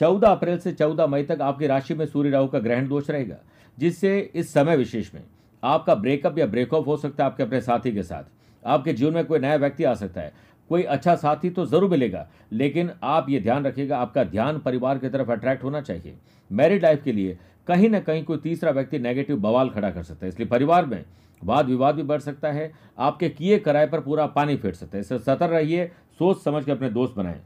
चौदह 0.00 0.28
अप्रैल 0.28 0.58
से 0.58 0.72
चौदह 0.72 1.06
मई 1.06 1.22
तक 1.22 1.40
आपकी 1.42 1.66
राशि 1.66 1.94
में 1.94 2.04
सूर्य 2.06 2.30
राहु 2.30 2.46
का 2.48 2.58
ग्रहण 2.58 2.88
दोष 2.88 3.10
रहेगा, 3.10 3.36
जिससे 3.78 4.18
इस 4.34 4.52
समय 4.52 4.76
विशेष 4.76 5.14
में 5.14 5.22
आपका 5.62 5.94
ब्रेकअप 5.96 6.38
या 6.38 6.46
ब्रेकअप 6.46 6.86
हो 6.86 6.96
सकता 6.96 7.24
है 7.24 7.30
आपके 7.30 7.42
अपने 7.42 7.60
साथी 7.60 7.92
के 7.92 8.02
साथ। 8.02 8.24
आपके 8.62 8.92
जीवन 8.92 9.14
में 9.14 9.24
कोई 9.24 9.38
नया 9.38 9.56
व्यक्ति 9.56 9.84
आ 9.84 9.94
सकता 9.94 10.20
है। 10.20 10.32
कोई 10.70 10.82
अच्छा 10.84 11.14
साथी 11.16 11.50
तो 11.50 11.64
ज़रूर 11.66 11.90
मिलेगा, 11.90 12.26
लेकिन 12.52 12.90
आप 13.04 13.28
ये 13.30 13.40
ध्यान 13.40 13.66
रखिएगा, 13.66 13.98
आपका 13.98 14.24
ध्यान 14.24 14.58
परिवार 14.58 14.98
की 14.98 15.08
तरफ़ 15.08 15.30
अट्रैक्ट 15.32 15.64
होना 15.64 15.80
चाहिए। 15.80 16.16
मैरिड 16.50 16.82
लाइफ 16.82 17.02
के 17.04 17.12
लिए 17.12 17.38
कहीं 17.68 17.90
ना 17.90 18.00
कहीं 18.00 18.24
कोई 18.24 18.38
तीसरा 18.38 18.70
व्यक्ति 18.70 18.98
नेगेटिव 18.98 19.36
बवाल 19.38 19.68
खड़ा 19.70 19.90
कर 19.90 20.02
सकता 20.02 20.26
है, 20.26 20.28
इसलिए 20.28 20.48
परिवार 20.48 20.86
में 20.86 21.04
वाद 21.42 21.66
विवाद 21.66 21.94
भी 21.94 22.02
बढ़ 22.04 22.20
सकता 22.20 22.52
है, 22.52 22.72
आपके 22.98 23.28
किए 23.28 23.58
कराए 23.58 23.86
पर 23.86 24.00
पूरा 24.00 24.26
पानी 24.28 24.56
फेर 24.56 24.74
सकता 24.74 24.96
है। 24.96 25.00
इससे 25.00 25.18
सतर्क 25.18 25.52
रहिए 25.52 25.90
सोच 26.18 26.42
समझ 26.42 26.64
के 26.64 26.72
अपने 26.72 26.90
दोस्त 26.90 27.14
बनाएँ। 27.16 27.40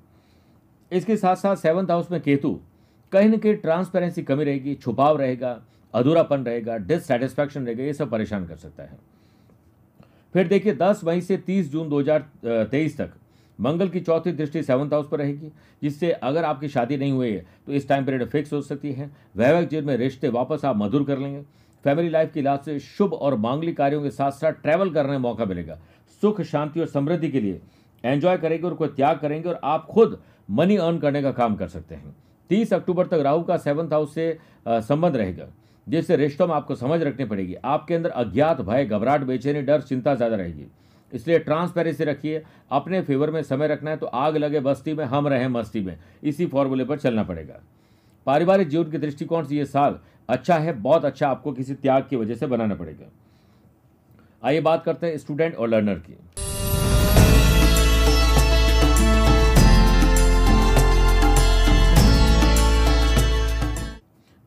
इसके 0.93 1.17
साथ 1.17 1.37
साथ 1.37 1.57
सेवंथ 1.57 1.91
हाउस 1.91 2.11
में 2.11 2.21
केतु। 2.21 2.59
कहीं 3.13 3.29
ना 3.29 3.37
कहीं 3.37 3.55
ट्रांसपेरेंसी 3.57 4.23
कमी 4.23 4.45
रहेगी, 4.45 4.75
छुपाव 4.75 5.17
रहेगा, 5.17 5.61
अधूरापन 5.95 6.45
रहेगा 6.45 6.77
डिससेटिस्फैक्शन 6.79 7.67
रहेगा, 7.67 7.83
ये 7.85 7.93
सब 7.93 8.11
परेशान 8.11 8.47
कर 8.47 8.57
सकता 8.57 8.83
है। 8.83 8.99
फिर 10.35 10.49
देखिए 10.49 10.75
10 10.75 11.01
मई 11.05 11.21
से 11.21 11.37
30 11.39 11.71
जून 11.73 11.89
2023 11.89 12.97
तक 12.99 13.13
मंगल 13.59 13.89
की 13.89 14.01
चौथी 14.01 14.33
दृष्टि 14.33 14.63
सेवंथ 14.63 14.93
हाउस 14.93 15.09
पर 15.09 15.19
रहेगी, 15.19 15.51
जिससे 15.83 16.11
अगर 16.13 16.45
आपकी 16.45 16.69
शादी 16.69 16.97
नहीं 16.97 17.13
हुई 17.13 17.31
है 17.31 17.45
तो 17.67 17.73
इस 17.73 17.89
टाइम 17.89 18.05
पीरियड 18.05 18.29
फिक्स 18.29 18.53
हो 18.53 18.61
सकती 18.63 18.93
है। 18.93 19.11
वैवाहिक 19.37 19.69
जीवन 19.69 19.85
में 19.85 19.97
रिश्ते 19.97 20.29
वापस 20.29 20.65
आप 20.65 20.77
मधुर 20.77 21.05
कर 21.05 21.19
लेंगे। 21.19 21.43
फैमिली 21.85 22.09
लाइफ 22.09 22.33
की 22.33 22.43
लाभ 22.43 22.61
से 22.61 22.79
शुभ 22.81 23.13
और 23.13 23.37
मांगलिक 23.39 23.77
कार्यों 23.77 24.03
के 24.03 24.11
साथ 24.11 24.31
साथ 24.33 24.53
ट्रैवल 24.63 24.91
करने 24.91 25.13
का 25.13 25.19
मौका 25.19 25.45
मिलेगा। 25.45 25.79
सुख, 26.23 26.41
शांति 26.43 26.81
और 26.81 26.87
समृद्धि 26.87 27.29
के 27.29 27.41
लिए 27.41 27.61
एंजॉय 28.05 28.37
करेंगे 28.39 28.67
और 28.67 28.75
कोई 28.75 28.89
त्याग 28.89 29.19
करेंगे 29.19 29.49
और 29.49 29.61
आप 29.65 29.87
खुद 29.87 30.21
मनी 30.51 30.77
अर्न 30.79 30.99
करने 30.99 31.23
का 31.23 31.31
काम 31.33 31.55
कर 31.57 31.69
सकते 31.69 31.95
हैं। 31.95 32.15
तीस 32.51 32.73
अक्टूबर 32.73 33.07
तक 33.07 33.21
राहु 33.25 33.43
का 33.43 33.57
सेवंथ 33.59 33.93
हाउस 33.93 34.15
से 34.15 34.37
संबंध 34.69 35.17
रहेगा, 35.17 35.47
जिससे 35.87 36.17
रिश्तों 36.17 36.47
में 36.47 36.55
आपको 36.55 36.75
समझ 36.77 37.01
रखनी 37.03 37.25
पड़ेगी। 37.27 37.55
आपके 37.57 37.95
अंदर 37.95 38.11
अज्ञात 38.11 38.61
भय, 38.61 38.85
घबराहट, 38.85 39.23
बेचैनी, 39.23 39.63
डर, 39.63 39.81
चिंता 39.83 40.15
ज़्यादा 40.15 40.37
रहेगी। 40.37 40.67
इसलिए 41.13 41.39
ट्रांसपेरेंसी 41.39 42.05
रखिए, 42.05 42.43
अपने 42.71 43.01
फेवर 43.03 43.31
में 43.31 43.43
समय 43.43 43.69
रखना 43.69 43.91
है 43.91 43.97
तो 43.97 44.07
आग 44.07 44.37
लगे 44.37 44.61
बस्ती 44.61 44.95
में, 44.95 45.05
हम 45.05 45.29
रहें 45.29 45.49
मस्ती 45.49 45.81
में। 45.81 45.97
इसी 46.23 46.47
फॉर्मूले 46.47 46.85
पर 46.85 46.99
चलना 46.99 47.23
पड़ेगा। 47.23 47.61
पारिवारिक 48.27 48.69
जीवन 48.69 48.91
के 48.91 48.99
दृष्टिकोण 48.99 49.45
से 49.45 49.57
यह 49.57 49.65
साल 49.67 49.99
अच्छा 50.29 50.57
है, 50.57 50.73
बहुत 50.75 51.05
अच्छा 51.05 51.29
आपको 51.29 51.53
किसी 51.53 51.75
त्याग 51.75 52.07
की 52.11 52.17
वजह 52.17 52.35
से 52.35 52.47
बनाना 52.47 52.75
पड़ेगा। 52.75 53.11
आइए 54.43 54.61
बात 54.61 54.85
करते 54.85 55.07
हैं 55.07 55.19
स्टूडेंट 55.19 55.57
और 55.57 55.69
लर्नर 55.69 55.99
की। 56.01 56.17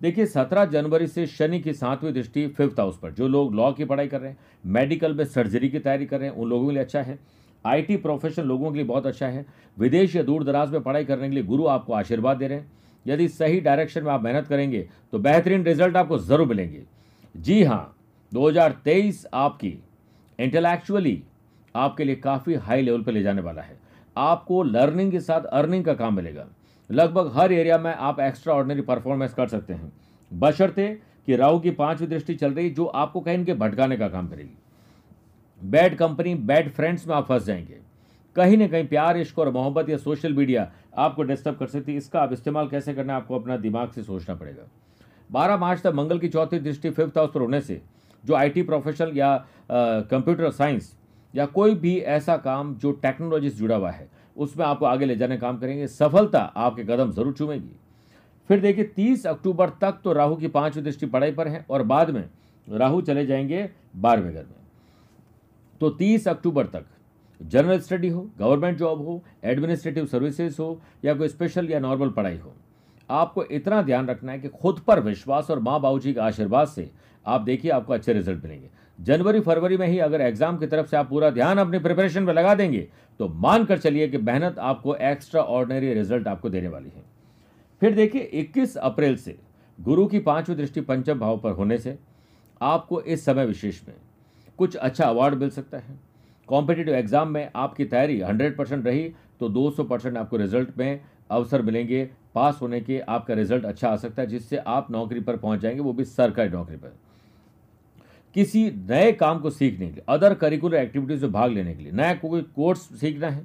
देखिए, 0.04 0.26
सत्रह 0.26 0.66
जनवरी 0.66 1.08
से 1.08 1.26
शनि 1.28 1.60
की 1.60 1.74
सातवीं 1.74 2.12
दृष्टि 2.14 2.48
फिफ्थ 2.48 2.80
हाउस 2.80 2.98
पर, 3.00 3.12
जो 3.12 3.28
लोग 3.28 3.54
लॉ 3.56 3.72
की 3.74 3.86
पढ़ाई 3.86 4.08
कर 4.08 4.22
रहे 4.22 4.30
हैं, 4.30 4.38
मेडिकल 4.68 5.14
में 5.14 5.24
सर्जरी 5.26 5.70
की 5.70 5.80
तैयारी 5.80 6.06
कर 6.06 6.20
रहे 6.20 6.30
हैं, 6.30 6.36
उन 6.36 6.50
लोगों 6.50 6.68
के 6.68 6.74
लिए 6.74 6.84
अच्छा 6.84 7.02
है। 7.02 7.18
आईटी 7.66 7.96
प्रोफेशन 7.98 8.44
लोगों 8.44 8.72
के 8.72 8.78
लिए 8.78 8.86
बहुत 8.86 9.06
अच्छा 9.06 9.28
है। 9.28 9.46
विदेश 9.78 10.16
या 10.16 10.24
दूर 10.24 10.44
दराज 10.44 10.72
में 10.72 10.82
पढ़ाई 10.82 11.06
करने 11.06 11.28
के 11.30 11.36
लिए 11.36 11.44
गुरु 11.44 11.66
आपको 11.68 11.94
आशीर्वाद 11.94 12.38
दे 12.38 12.48
रहे 12.48 12.58
हैं। 12.58 12.72
यदि 13.06 13.28
सही 13.28 13.60
डायरेक्शन 13.62 14.04
में 14.04 14.12
आप 14.12 14.24
मेहनत 14.24 14.48
करेंगे 14.48 14.88
तो 15.12 15.20
बेहतरीन 15.20 15.64
रिज़ल्ट 15.66 15.96
आपको 15.98 16.18
ज़रूर 16.20 16.48
मिलेंगे। 16.48 16.84
जी 17.36 17.64
हाँ 17.64 17.96
2023 18.32 19.26
आपकी 19.34 19.78
इंटेलेक्चुअली 20.40 21.22
आपके 21.76 22.04
लिए 22.04 22.16
काफ़ी 22.16 22.54
हाई 22.56 22.82
लेवल 22.82 23.02
पर 23.02 23.12
ले 23.12 23.22
जाने 23.24 23.42
वाला 23.42 23.62
है। 23.62 23.78
आपको 24.16 24.62
लर्निंग 24.64 25.12
के 25.12 25.20
साथ 25.20 25.44
अर्निंग 25.44 25.86
का 25.86 25.94
काम 25.94 26.16
मिलेगा। 26.16 26.48
लगभग 26.90 27.32
हर 27.36 27.54
एरिया 27.54 27.78
में 27.78 27.94
आप 27.94 28.20
एक्स्ट्रा 28.20 28.54
ऑर्डनरी 28.54 28.82
परफॉर्मेंस 28.82 29.34
कर 29.34 29.48
सकते 29.48 29.74
हैं। 29.74 29.92
बशर्ते 30.32 30.88
कि 31.28 31.36
राहु 31.36 31.60
की 31.60 31.72
पांचवी 31.72 32.08
दृष्टि 32.08 32.36
चल 32.36 32.54
रही 32.54 32.70
जो 32.70 32.86
आपको 32.86 33.22
कहीं 33.22 33.46
के 33.46 33.54
भटकाने 33.54 33.98
का 33.98 34.08
काम 34.08 34.28
करेगी। 34.28 34.58
बैड 35.62 35.96
कंपनी 35.98 36.36
बैड 36.36 36.70
फ्रेंड्स 36.70 37.08
में 37.08 37.16
आप 37.16 37.28
फंस 37.28 37.46
जाएँगे। 37.46 37.78
कहीं 38.36 38.58
ना 38.58 38.68
कहीं 38.68 38.88
प्यार, 38.88 39.18
इश्क 39.18 39.40
और 39.40 39.50
मोहब्बत 39.52 39.90
या 39.90 39.98
सोशल 39.98 40.34
मीडिया 40.34 40.72
आपको 40.98 41.24
डिस्टर्ब 41.24 41.58
कर 41.58 41.68
सकती 41.68 41.92
है। 41.92 41.98
इसका 41.98 42.22
आप 42.22 42.34
इस्तेमाल 42.34 42.68
कैसे 42.68 42.94
करना 42.94 43.14
है, 43.14 43.20
आपको 43.20 43.40
अपना 43.40 43.58
दिमाग 43.58 43.92
से 43.92 44.04
सोचना 44.04 44.36
पड़ेगा। 44.36 44.68
बारह 45.32 45.58
मार्च 45.58 45.82
तक 45.82 45.94
मंगल 45.96 46.20
की 46.20 46.30
चौथी 46.30 46.60
दृष्टि 46.60 46.90
फिफ्थ 46.90 47.18
हाउस 47.18 47.30
पर 47.34 47.42
होने 47.42 47.62
से, 47.62 47.82
जो 48.24 48.36
आईटी 48.36 48.62
प्रोफेशनल 48.62 49.18
या 49.18 49.46
कंप्यूटर 49.72 50.50
साइंस 50.50 50.96
या 51.34 51.46
कोई 51.46 51.76
भी 51.76 51.98
ऐसा 51.98 52.38
काम 52.38 52.76
जो 52.76 52.92
टेक्नोलॉजी 52.92 53.50
से 53.50 53.58
जुड़ा 53.58 53.76
हुआ 53.76 53.92
है 53.92 54.08
उसमें 54.36 54.66
आपको 54.66 54.86
आगे 54.86 55.06
ले 55.06 55.16
जाने 55.16 55.38
काम 55.38 55.58
करेंगे। 55.58 55.88
सफलता 55.90 56.40
आपके 56.40 56.84
कदम 56.84 57.12
ज़रूर 57.12 57.34
चूमेगी। 57.34 57.76
फिर 58.50 58.60
देखिए, 58.60 58.84
तीस 58.86 59.26
अक्टूबर 59.28 59.70
तक 59.82 60.00
तो 60.04 60.14
राहु 60.14 60.36
की 60.36 60.48
पांचवी 60.50 60.82
दृष्टि 60.82 61.06
पढ़ाई 61.06 61.32
पर 61.32 61.48
है 61.48 61.66
और 61.70 61.84
बाद 61.84 62.10
में 62.10 62.24
राहु 62.68 63.02
चले 63.02 63.26
जाएँगे 63.26 63.70
बारहवें 63.96 64.34
घर 64.34 64.42
में। 64.42 64.62
तो 65.82 65.90
तीस 65.92 66.28
अक्टूबर 66.28 66.66
तक 66.66 66.86
जनरल 67.42 67.80
स्टडी 67.80 68.10
हो 68.10 68.22
गवर्नमेंट 68.40 68.78
जॉब 68.78 69.02
हो 69.02 69.22
एडमिनिस्ट्रेटिव 69.44 70.06
सर्विसेज़ 70.06 70.62
हो 70.62 70.80
या 71.06 71.14
कोई 71.14 71.28
स्पेशल 71.28 71.70
या 71.70 71.80
नॉर्मल 71.80 72.10
पढ़ाई 72.10 72.38
हो, 72.38 72.54
आपको 73.10 73.44
इतना 73.46 73.82
ध्यान 73.82 74.08
रखना 74.08 74.32
है 74.32 74.40
कि 74.40 74.48
खुद 74.50 74.80
पर 74.80 75.00
विश्वास 75.00 75.50
और 75.52 75.60
माँ 75.60 75.80
बाबू 75.82 76.00
जी 76.00 76.14
के 76.14 76.20
आशीर्वाद 76.20 76.68
से 76.68 76.90
आप 77.26 77.42
देखिए 77.42 77.72
आपको 77.72 77.94
अच्छे 77.94 78.14
रिज़ल्ट 78.14 78.44
मिलेंगे। 78.44 78.70
जनवरी 79.00 79.40
फरवरी 79.40 79.78
में 79.78 79.88
ही 79.88 80.00
अगर 80.00 80.22
एग्ज़ाम 80.22 80.58
की 80.58 80.68
तरफ़ 80.68 80.88
से 80.88 80.98
आप 80.98 81.10
पूरा 81.10 81.30
ध्यान 81.30 81.58
अपनी 81.58 81.80
प्रिपरेशन 81.80 82.26
पर 82.26 82.34
लगा 82.34 82.54
देंगे 82.56 82.88
तो 83.20 83.28
मानकर 83.28 83.80
चलिए 83.80 84.08
कि 84.08 84.18
मेहनत 84.20 84.60
आपको 84.62 84.96
एक्स्ट्रा 84.96 85.42
ऑर्डनरी 85.42 85.94
रिज़ल्ट 85.94 86.28
आपको 86.28 86.50
देने 86.50 86.68
वाली 86.68 86.90
है। 86.90 87.04
फिर 87.82 87.94
देखिए 87.96 88.30
21 88.36 88.76
अप्रैल 88.78 89.16
से 89.16 89.38
गुरु 89.80 90.06
की 90.08 90.20
पांचवी 90.22 90.56
दृष्टि 90.56 90.82
पंचम 90.82 91.20
भाव 91.20 91.38
पर 91.38 91.52
होने 91.52 91.78
से 91.78 91.98
आपको 92.62 93.02
इस 93.02 93.26
समय 93.26 93.46
विशेष 93.46 93.82
में 93.88 93.96
कुछ 94.60 94.76
अच्छा 94.76 95.06
अवार्ड 95.06 95.36
मिल 95.36 95.50
सकता 95.50 95.78
है। 95.78 96.00
कॉम्पिटेटिव 96.50 96.96
एग्ज़ाम 96.96 97.30
में 97.30 97.50
आपकी 97.56 97.86
तैयारी 97.86 98.20
100 98.22 98.58
परसेंट 98.58 98.86
रही 98.86 99.04
तो 99.40 99.50
200 99.50 99.84
परसेंट 99.84 100.18
आपको 100.18 100.38
रिज़ल्ट 100.38 100.78
में 100.78 101.02
अवसर 101.32 101.62
मिलेंगे। 101.62 102.10
पास 102.36 102.60
होने 102.62 102.80
के 102.82 103.00
आपका 103.00 103.34
रिज़ल्ट 103.34 103.66
अच्छा 103.66 103.90
आ 103.90 103.96
सकता 103.96 104.22
है, 104.22 104.28
जिससे 104.28 104.58
आप 104.58 104.92
नौकरी 104.92 105.20
पर 105.20 105.38
पहुँच 105.38 105.60
जाएँगे, 105.60 105.82
वो 105.82 105.94
भी 105.94 106.06
सरकारी 106.06 106.50
नौकरी 106.50 106.78
पर। 106.78 106.94
किसी 108.36 108.64
नए 108.90 109.12
काम 109.14 109.40
को 109.40 109.50
सीखने 109.50 109.88
के 109.88 109.94
लिए 109.94 110.04
अदर 110.10 110.34
करिकुलर 110.34 110.78
एक्टिविटीज़ 110.78 111.22
में 111.22 111.32
भाग 111.32 111.52
लेने 111.52 111.74
के 111.74 111.84
लिए। 111.84 111.92
नया 111.92 112.14
कोई 112.16 112.42
कोर्स 112.56 112.80
सीखना 113.00 113.30
है, 113.30 113.44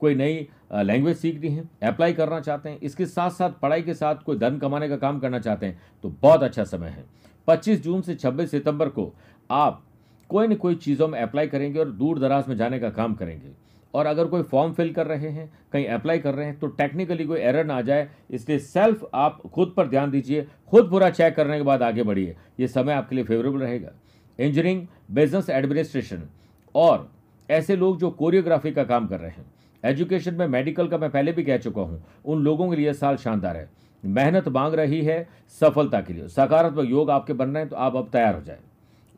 कोई 0.00 0.14
नई 0.14 0.46
लैंग्वेज 0.74 1.16
सीखनी 1.16 1.48
है 1.48 1.64
अप्लाई 1.84 2.12
करना 2.12 2.40
चाहते 2.40 2.68
हैं, 2.68 2.78
इसके 2.80 3.06
साथ 3.06 3.30
साथ 3.30 3.50
पढ़ाई 3.62 3.82
के 3.82 3.94
साथ 3.94 4.22
कोई 4.26 4.38
धन 4.38 4.58
कमाने 4.58 4.88
का 4.88 4.96
काम 4.96 5.18
करना 5.20 5.38
चाहते 5.38 5.66
हैं 5.66 5.80
तो 6.04 6.08
बहुत 6.22 6.42
अच्छा 6.42 6.64
समय 6.64 6.88
है। 6.88 7.04
25 7.48 7.82
जून 7.82 8.00
से 8.02 8.14
26 8.14 8.50
सितंबर 8.50 8.88
को 8.88 9.12
आप 9.50 9.82
कोई 10.30 10.46
न 10.46 10.54
कोई 10.56 10.74
चीज़ों 10.76 11.08
में 11.08 11.20
अप्लाई 11.20 11.46
करेंगे 11.46 11.78
और 11.78 11.90
दूर 11.92 12.18
दराज 12.18 12.48
में 12.48 12.56
जाने 12.56 12.78
का 12.78 12.90
काम 12.90 13.14
करेंगे। 13.14 13.50
और 13.94 14.06
अगर 14.06 14.26
कोई 14.26 14.42
फॉर्म 14.42 14.72
फिल 14.72 14.92
कर 14.94 15.06
रहे 15.06 15.28
हैं, 15.28 15.50
कहीं 15.72 15.86
अप्लाई 15.88 16.18
कर 16.18 16.34
रहे 16.34 16.46
हैं 16.46 16.58
तो 16.58 16.66
टेक्निकली 16.68 17.24
कोई 17.24 17.38
एरर 17.40 17.64
ना 17.64 17.76
आ 17.76 17.82
जाए 17.82 18.08
इसलिए 18.30 18.58
सेल्फ 18.60 19.06
आप 19.14 19.40
खुद 19.44 19.72
पर 19.76 19.86
ध्यान 19.88 20.10
दीजिए, 20.10 20.46
खुद 20.70 20.90
पूरा 20.90 21.10
चेक 21.10 21.34
करने 21.36 21.56
के 21.56 21.62
बाद 21.62 21.82
आगे 21.82 22.02
बढ़िए। 22.02 22.36
ये 22.60 22.68
समय 22.68 22.92
आपके 22.92 23.16
लिए 23.16 23.24
फेवरेबल 23.24 23.58
रहेगा। 23.58 23.92
इंजीनियरिंग, 24.38 24.86
बिज़नेस 25.10 25.48
एडमिनिस्ट्रेशन 25.50 26.22
और 26.74 27.08
ऐसे 27.48 27.76
लोग 27.76 27.98
जो 27.98 28.10
कोरियोग्राफी 28.10 28.70
का 28.72 28.84
काम 28.84 29.06
कर 29.06 29.20
रहे 29.20 29.30
हैं। 29.30 29.44
एजुकेशन 29.82 30.34
में 30.34 30.46
मेडिकल 30.48 30.88
का 30.88 30.98
मैं 30.98 31.10
पहले 31.10 31.32
भी 31.32 31.42
कह 31.44 31.56
चुका 31.58 31.82
हूँ, 31.82 32.02
उन 32.24 32.42
लोगों 32.42 32.68
के 32.70 32.76
लिए 32.76 32.92
साल 32.94 33.16
शानदार 33.16 33.56
है। 33.56 33.68
मेहनत 34.02 34.48
मांग 34.48 34.74
रही 34.74 35.00
है 35.02 35.26
सफलता 35.60 36.00
के 36.00 36.12
लिए। 36.12 36.28
सकारात्मक 36.28 36.90
योग 36.90 37.10
आपके 37.10 37.32
बन 37.32 37.48
रहे 37.48 37.62
हैं 37.62 37.68
तो 37.70 37.76
आप 37.76 37.96
अब 37.96 38.08
तैयार 38.12 38.34
हो 38.34 38.42
जाए। 38.42 38.58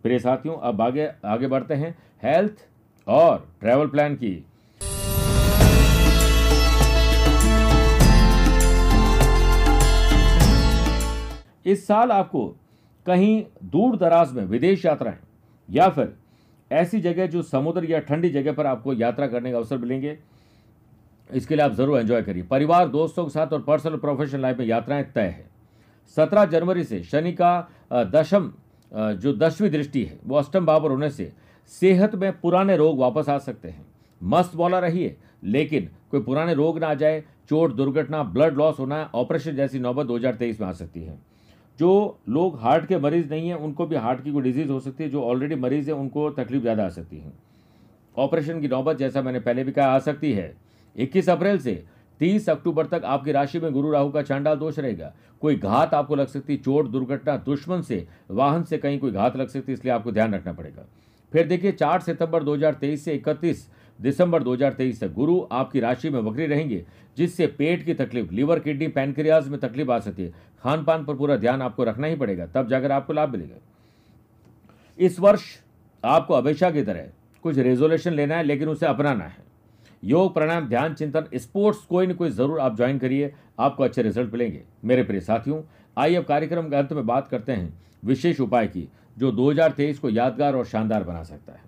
प्रिय 0.04 0.18
साथियों, 0.18 0.56
अब 0.56 0.80
आगे 0.82 1.10
आगे 1.25 1.46
बढ़ते 1.46 1.75
हैं। 1.75 1.96
हेल्थ 2.22 2.66
और 3.06 3.48
ट्रैवल 3.60 3.87
प्लान 3.87 4.14
की। 4.14 4.44
इस 11.66 11.87
साल 11.87 12.10
आपको 12.12 12.54
कहीं 13.08 13.44
दूर 13.64 13.96
दराज 13.96 14.32
में 14.32 14.44
विदेश 14.46 14.84
यात्राएँ 14.84 15.16
या 15.68 15.88
फिर 15.88 16.12
ऐसी 16.70 17.00
जगह 17.00 17.26
जो 17.26 17.42
समुद्र 17.44 17.84
या 17.84 17.98
ठंडी 18.00 18.28
जगह 18.30 18.52
पर 18.52 18.66
आपको 18.66 18.92
यात्रा 18.94 19.26
करने 19.26 19.50
का 19.52 19.58
अवसर 19.58 19.78
मिलेंगे, 19.78 20.16
इसके 21.30 21.56
लिए 21.56 21.64
आप 21.64 21.72
ज़रूर 21.74 21.98
एंजॉय 21.98 22.22
करिए। 22.22 22.42
परिवार, 22.44 22.88
दोस्तों 22.88 23.24
के 23.24 23.30
साथ 23.30 23.52
और 23.52 23.62
पर्सनल 23.62 23.96
प्रोफेशनल 23.96 24.42
लाइफ 24.42 24.58
में 24.58 24.66
यात्राएँ 24.66 25.04
तय 25.04 25.20
है। 25.20 25.46
सत्रह 26.16 26.44
जनवरी 26.46 26.84
से 26.84 27.02
शनि 27.04 27.32
का 27.32 27.68
दशम 27.92 28.50
जो 28.92 29.32
दसवीं 29.34 29.70
दृष्टि 29.70 30.02
है, 30.04 30.18
वो 30.24 30.36
अष्टम 30.36 30.66
भाव 30.66 30.82
पर 30.82 30.90
होने 30.90 31.10
से 31.10 31.32
सेहत 31.72 32.14
में 32.14 32.40
पुराने 32.40 32.76
रोग 32.76 32.98
वापस 32.98 33.28
आ 33.28 33.38
सकते 33.38 33.68
हैं। 33.68 33.86
मस्त 34.20 34.54
बॉला 34.56 34.78
रहिए, 34.78 35.16
लेकिन 35.44 35.88
कोई 36.10 36.20
पुराने 36.20 36.54
रोग 36.54 36.78
ना 36.78 36.86
आ 36.86 36.94
जाए, 36.94 37.22
चोट, 37.48 37.74
दुर्घटना 37.74 38.22
ब्लड 38.24 38.56
लॉस 38.56 38.78
होना 38.78 39.02
ऑपरेशन 39.14 39.56
जैसी 39.56 39.78
नौबत 39.78 40.06
2023 40.06 40.60
में 40.60 40.66
आ 40.68 40.72
सकती 40.74 41.02
है। 41.02 41.18
जो 41.78 42.18
लोग 42.28 42.58
हार्ट 42.61 42.87
के 42.87 42.99
मरीज़ 42.99 43.30
नहीं 43.30 43.49
हैं, 43.49 43.54
उनको 43.54 43.87
भी 43.87 43.97
हार्ट 43.97 44.25
की 44.25 44.32
कोई 44.32 44.42
डिज़ीज़ 44.42 44.70
हो 44.70 44.80
सकती 44.80 45.04
है, 45.04 45.11
जो 45.11 45.23
ऑलरेडी 45.23 45.54
मरीज़ 45.54 45.90
है, 45.90 45.97
उनको 45.97 46.30
तकलीफ़ 46.30 46.62
ज़्यादा 46.62 46.87
आ 46.87 46.88
सकती 46.88 47.16
है। 47.16 47.32
ऑपरेशन 48.16 48.61
की 48.61 48.68
नौबत, 48.68 48.97
जैसा 48.97 49.23
मैंने 49.23 49.40
पहले 49.40 49.64
भी 49.64 49.73
कहा, 49.73 49.87
आ 49.87 49.99
सकती 49.99 50.32
है। 50.32 50.54
21 50.97 51.28
अप्रैल 51.28 51.58
से 51.58 51.85
30 52.20 52.49
अक्टूबर 52.49 52.87
तक 52.87 53.02
आपकी 53.04 53.32
राशि 53.32 53.58
में 53.58 53.73
गुरु 53.73 53.90
राहु 53.90 54.11
का 54.11 54.23
चांडाल 54.23 54.56
दोष 54.56 54.78
रहेगा। 54.78 55.12
कोई 55.40 55.56
घात 55.56 55.94
आपको 55.94 56.14
लग 56.16 56.26
सकती 56.26 56.52
है 56.52 56.62
चोट, 56.62 56.87
दुर्घटना, 56.87 57.37
दुश्मन 57.37 57.82
से, 57.82 58.06
वाहन 58.30 58.62
से 58.62 58.78
कहीं 58.78 58.99
कोई 58.99 59.11
घात 59.11 59.37
लग 59.37 59.49
सकती 59.49 59.73
है 59.73 59.78
इसलिए 59.78 59.94
आपको 59.94 60.12
ध्यान 60.12 60.35
रखना 60.35 60.52
पड़ेगा। 60.52 60.87
फिर 61.32 61.47
देखिए, 61.47 61.73
चार 61.73 62.00
सितंबर 62.00 62.42
2023 62.42 63.04
से 63.04 63.14
इकतीस 63.14 63.68
दिसंबर 64.00 64.43
2023 64.43 65.00
तक। 65.00 65.12
गुरु, 65.12 65.47
आपकी 65.52 65.81
राशि 65.81 66.11
में 66.11 66.21
वक्री 66.21 66.47
रहेंगे, 66.47 66.85
जिससे 67.17 67.47
पेट 67.47 67.85
की 67.85 67.95
तकलीफ़, 67.95 68.33
लीवर, 68.33 68.59
किडनी, 68.59 68.88
पैनक्रियाज 68.88 69.49
में 69.49 69.61
तकलीफ़ 69.61 69.90
आ 69.90 69.99
सकती 69.99 70.23
है। 70.23 70.33
खान 70.62 70.85
पान 70.85 71.05
पर 71.05 71.14
पूरा 71.14 71.37
ध्यान 71.37 71.62
आपको 71.62 71.85
रखना 71.85 72.07
ही 72.07 72.17
पड़ेगा, 72.17 72.47
तब 72.47 72.69
जाकर 72.69 72.93
आपको 72.93 73.12
लाभ 73.12 73.28
मिलेगा। 73.28 73.57
इस 74.99 75.21
वर्ष 75.21 75.43
आपको 76.05 76.35
हमेशा 76.35 76.71
की 76.71 76.83
तरह 76.83 77.09
कुछ 77.43 77.59
रेजोल्यूशन 77.59 78.12
लेना 78.12 78.37
है, 78.37 78.43
लेकिन 78.43 78.69
उसे 78.69 78.87
अपनाना 78.87 79.25
है। 79.25 79.47
योग, 80.05 80.35
प्राणायाम, 80.35 80.69
ध्यान, 80.69 80.95
चिंतन 80.95 81.25
स्पोर्ट्स 81.35 81.81
कोई 81.81 82.07
ना 82.07 82.14
कोई 82.14 82.31
ज़रूर 82.31 82.61
आप 82.61 82.76
ज्वाइन 82.76 82.99
करिए, 82.99 83.35
आपको 83.59 83.85
अच्छे 83.85 84.02
रिज़ल्ट 84.02 84.33
मिलेंगे। 84.33 84.62
मेरे 84.85 85.02
प्रिय 85.02 85.21
साथियों, 85.21 85.62
आइए 85.99 86.14
अब 86.14 86.25
कार्यक्रम 86.25 86.69
के 86.69 86.76
अंत 86.76 86.93
में 86.93 87.07
बात 87.07 87.28
करते 87.28 87.52
हैं 87.52 87.78
विशेष 88.05 88.40
उपाय 88.40 88.67
की, 88.67 88.88
जो 89.19 89.33
2023 89.33 89.99
को 89.99 90.11
यादगार 90.11 90.57
और 90.57 90.64
शानदार 90.64 91.05
बना 91.05 91.23
सकता 91.23 91.52
है। 91.52 91.67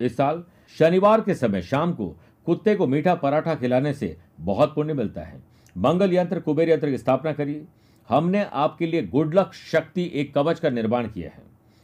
इस 0.00 0.16
साल 0.16 0.42
शनिवार 0.78 1.20
के 1.20 1.34
समय 1.34 1.62
शाम 1.62 1.92
को 1.92 2.06
कुत्ते 2.46 2.74
को 2.74 2.86
मीठा 2.86 3.14
पराठा 3.14 3.54
खिलाने 3.54 3.92
से 3.92 4.16
बहुत 4.40 4.74
पुण्य 4.74 4.94
मिलता 4.94 5.20
है। 5.20 5.42
मंगल 5.76 6.14
यंत्र, 6.14 6.40
कुबेर 6.40 6.70
यंत्र 6.70 6.90
की 6.90 6.98
स्थापना 6.98 7.32
करिए। 7.32 7.64
हमने 8.08 8.44
आपके 8.44 8.86
लिए 8.86 9.02
गुड 9.04 9.34
लक 9.34 9.52
शक्ति 9.52 10.10
एक 10.14 10.34
कवच 10.34 10.60
का 10.60 10.70
निर्माण 10.70 11.08
किया 11.08 11.30
है 11.30 11.42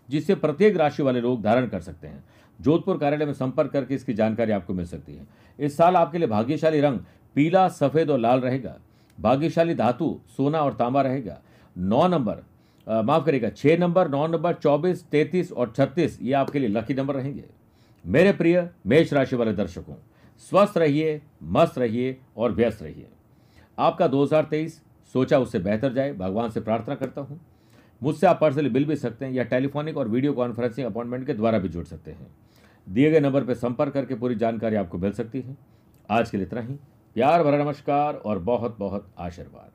जिसे 0.09 0.35
प्रत्येक 0.35 0.76
राशि 0.76 1.02
वाले 1.02 1.21
लोग 1.21 1.42
धारण 1.42 1.66
कर 1.69 1.81
सकते 1.81 2.09
हैं। 2.09 2.25
जोधपुर 2.59 2.99
कार्यालय 2.99 3.26
में 3.26 3.33
संपर्क 3.33 3.71
करके 3.73 3.95
इसकी 3.95 4.14
जानकारी 4.14 4.52
आपको 4.52 4.75
मिल 4.75 4.87
सकती 4.87 5.14
है। 5.14 5.26
इस 5.59 5.76
साल 5.76 5.97
आपके 5.97 6.19
लिए 6.19 6.28
भाग्यशाली 6.28 6.81
रंग 6.81 6.99
पीला, 7.37 7.69
सफ़ेद 7.71 8.11
और 8.11 8.19
लाल 8.19 8.40
रहेगा। 8.40 8.76
भाग्यशाली 9.19 9.75
धातु 9.75 10.19
सोना 10.37 10.61
और 10.61 10.75
तांबा 10.75 11.02
रहेगा। 11.02 11.40
नौ 11.76 12.07
नंबर 12.09 12.42
माफ़ 12.87 13.25
करेगा 13.25 13.49
छह 13.50 13.76
नंबर, 13.78 14.09
नौ 14.09 14.26
नंबर, 14.26 14.54
चौबीस, 14.54 15.04
तैतीस 15.04 15.52
और 15.52 15.73
छत्तीस, 15.76 16.19
ये 16.23 16.33
आपके 16.33 16.59
लिए 16.59 16.69
लकी 16.69 16.95
नंबर 16.95 17.14
रहेंगे। 17.14 17.45
मेरे 18.06 18.32
प्रिय 18.32 18.71
मेष 18.87 19.12
राशि 19.12 19.37
वाले 19.37 19.52
दर्शकों, 19.52 19.94
स्वस्थ 20.38 20.78
रहिए, 20.78 21.23
मस्त 21.42 21.78
रहिए 21.78 22.21
और 22.37 22.52
व्यस्त 22.52 22.82
रहिए। 22.82 23.09
आपका 23.78 24.06
2023 24.06 24.82
सोचा 25.12 25.38
उससे 25.38 25.59
बेहतर 25.59 25.92
जाए, 25.92 26.12
भगवान 26.12 26.50
से 26.50 26.61
प्रार्थना 26.61 26.94
करता 26.94 27.21
हूँ। 27.21 27.40
मुझसे 28.02 28.26
आप 28.26 28.40
पर्सनली 28.40 28.71
मिल 28.71 28.85
भी 28.85 28.97
सकते 28.97 29.25
हैं 29.25 29.32
या 29.32 29.44
टेलीफोनिक 29.44 29.97
और 29.97 30.09
वीडियो 30.09 30.32
कॉन्फ्रेंसिंग 30.32 30.87
अपॉइंटमेंट 30.87 31.26
के 31.26 31.35
द्वारा 31.35 31.59
भी 31.59 31.68
जुड़ 31.68 31.85
सकते 31.85 32.11
हैं। 32.11 32.26
दिए 32.88 33.11
गए 33.11 33.21
नंबर 33.21 33.44
पर 33.44 33.54
संपर्क 33.54 33.92
करके 33.92 34.14
पूरी 34.14 34.35
जानकारी 34.35 34.76
आपको 34.76 34.99
मिल 34.99 35.12
सकती 35.12 35.40
है। 35.40 35.56
आज 36.11 36.30
के 36.30 36.37
लिए 36.37 36.47
इतना 36.47 36.61
ही। 36.61 36.75
प्यार 37.14 37.44
भरा 37.44 37.64
नमस्कार 37.64 38.14
और 38.14 38.38
बहुत 38.38 38.78
बहुत 38.78 39.11
आशीर्वाद। 39.18 39.71